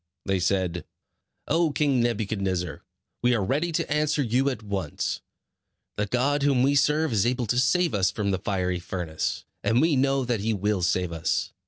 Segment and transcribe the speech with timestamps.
[0.25, 0.83] They said:
[1.47, 2.81] "O King Nebuchadnezzar,
[3.21, 5.21] we are ready to answer you at once.
[5.95, 9.79] The God whom we serve is able to save us from the fiery furnace, and
[9.79, 11.51] we know that he will save us.